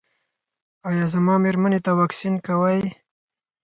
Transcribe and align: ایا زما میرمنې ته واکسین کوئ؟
ایا 0.89 1.05
زما 1.13 1.35
میرمنې 1.43 1.79
ته 1.85 1.91
واکسین 1.99 2.35
کوئ؟ 2.45 2.81